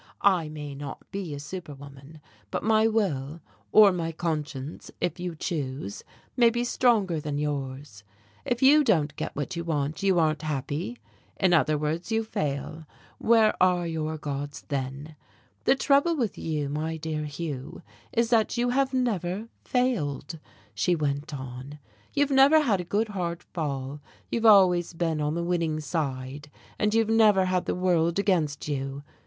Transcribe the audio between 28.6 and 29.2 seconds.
you.